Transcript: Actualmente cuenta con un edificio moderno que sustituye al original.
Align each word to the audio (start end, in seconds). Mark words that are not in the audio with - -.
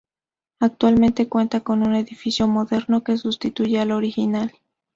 Actualmente 0.59 1.29
cuenta 1.29 1.59
con 1.61 1.83
un 1.85 1.93
edificio 1.93 2.47
moderno 2.47 3.03
que 3.03 3.17
sustituye 3.19 3.79
al 3.79 3.91
original. 3.91 4.51